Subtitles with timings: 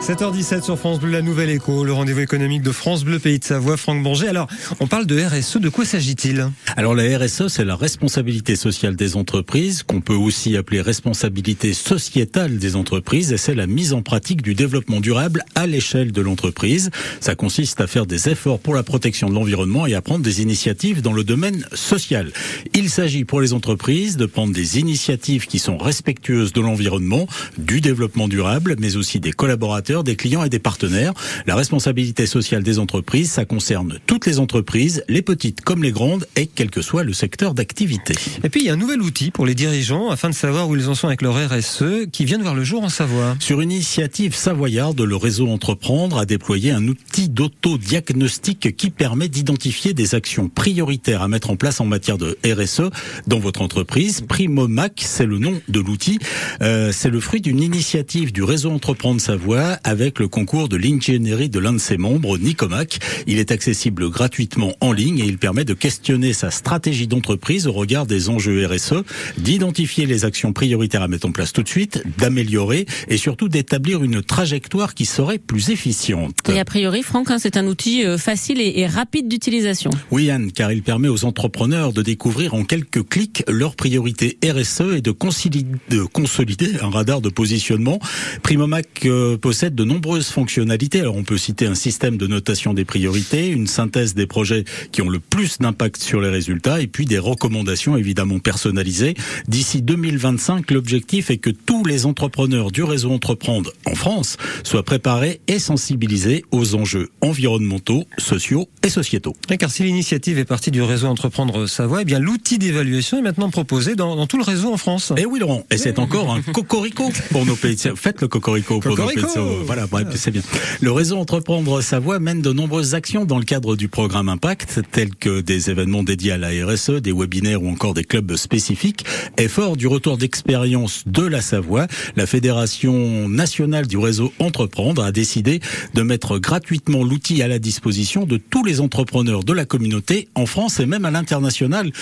[0.00, 3.44] 7h17 sur France Bleu, la nouvelle écho, le rendez-vous économique de France Bleu, pays de
[3.44, 4.28] Savoie, Franck Banger.
[4.28, 4.48] Alors,
[4.80, 6.48] on parle de RSE, de quoi s'agit-il?
[6.74, 12.56] Alors la RSE, c'est la responsabilité sociale des entreprises, qu'on peut aussi appeler responsabilité sociétale
[12.56, 16.90] des entreprises, et c'est la mise en pratique du développement durable à l'échelle de l'entreprise.
[17.20, 20.40] Ça consiste à faire des efforts pour la protection de l'environnement et à prendre des
[20.40, 22.32] initiatives dans le domaine social.
[22.72, 27.26] Il s'agit pour les entreprises de prendre des initiatives qui sont respectueuses de l'environnement,
[27.58, 31.12] du développement durable, mais aussi des collaborateurs des clients et des partenaires.
[31.46, 36.26] La responsabilité sociale des entreprises, ça concerne toutes les entreprises, les petites comme les grandes,
[36.36, 38.14] et quel que soit le secteur d'activité.
[38.44, 40.76] Et puis, il y a un nouvel outil pour les dirigeants afin de savoir où
[40.76, 43.36] ils en sont avec leur RSE qui vient de voir le jour en Savoie.
[43.40, 49.94] Sur une initiative savoyarde, le réseau Entreprendre a déployé un outil d'autodiagnostic qui permet d'identifier
[49.94, 52.90] des actions prioritaires à mettre en place en matière de RSE
[53.26, 54.22] dans votre entreprise.
[54.22, 56.18] Primomac, c'est le nom de l'outil.
[56.62, 61.48] Euh, c'est le fruit d'une initiative du réseau Entreprendre Savoie avec le concours de l'ingénierie
[61.48, 62.98] de l'un de ses membres, Nicomac.
[63.26, 67.72] Il est accessible gratuitement en ligne et il permet de questionner sa stratégie d'entreprise au
[67.72, 69.04] regard des enjeux RSE,
[69.38, 74.02] d'identifier les actions prioritaires à mettre en place tout de suite, d'améliorer et surtout d'établir
[74.02, 76.34] une trajectoire qui serait plus efficiente.
[76.48, 79.90] Et a priori, Franck, hein, c'est un outil euh, facile et, rapide d'utilisation.
[80.10, 84.96] Oui, Anne, car il permet aux entrepreneurs de découvrir en quelques clics leurs priorités RSE
[84.96, 87.98] et de, consolider un radar de positionnement.
[88.42, 91.00] Primomac euh, possède de nombreuses fonctionnalités.
[91.00, 95.02] Alors on peut citer un système de notation des priorités, une synthèse des projets qui
[95.02, 99.14] ont le plus d'impact sur les résultats et puis des recommandations évidemment personnalisées.
[99.48, 105.40] D'ici 2025, l'objectif est que tous les entrepreneurs du réseau Entreprendre en France soient préparés
[105.48, 109.34] et sensibilisés aux enjeux environnementaux, sociaux et sociétaux.
[109.58, 113.50] car si l'initiative est partie du réseau Entreprendre Savoie, eh bien l'outil d'évaluation est maintenant
[113.50, 115.12] proposé dans, tout le réseau en France.
[115.16, 117.76] Et eh oui Laurent, et c'est encore un cocorico pour nos pays.
[117.96, 119.20] Faites le cocorico pour nos pays.
[119.64, 120.42] Voilà, bref, c'est bien.
[120.80, 125.14] Le réseau Entreprendre Savoie mène de nombreuses actions dans le cadre du programme Impact, tels
[125.14, 129.04] que des événements dédiés à la RSE, des webinaires ou encore des clubs spécifiques.
[129.36, 135.12] Et fort du retour d'expérience de la Savoie, la Fédération nationale du réseau Entreprendre a
[135.12, 135.60] décidé
[135.94, 140.46] de mettre gratuitement l'outil à la disposition de tous les entrepreneurs de la communauté en
[140.46, 141.92] France et même à l'international.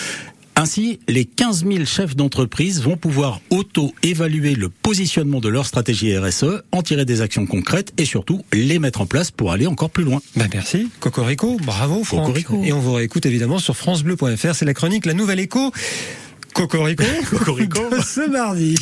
[0.59, 6.65] Ainsi, les 15 000 chefs d'entreprise vont pouvoir auto-évaluer le positionnement de leur stratégie RSE,
[6.73, 10.03] en tirer des actions concrètes et surtout les mettre en place pour aller encore plus
[10.03, 10.21] loin.
[10.35, 12.27] Ben merci, Cocorico, bravo Franck.
[12.27, 12.61] Cocorico.
[12.65, 15.71] Et on vous réécoute évidemment sur francebleu.fr, c'est la chronique La Nouvelle Écho.
[16.55, 17.83] Cocorico, Cocorico.
[18.03, 18.75] ce mardi.